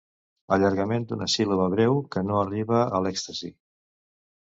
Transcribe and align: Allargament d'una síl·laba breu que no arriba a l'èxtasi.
Allargament 0.55 1.05
d'una 1.11 1.27
síl·laba 1.35 1.69
breu 1.75 2.01
que 2.17 2.25
no 2.33 2.43
arriba 2.47 2.83
a 2.99 3.07
l'èxtasi. 3.07 3.55